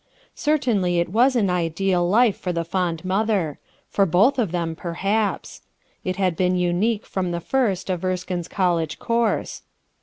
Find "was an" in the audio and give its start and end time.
1.09-1.47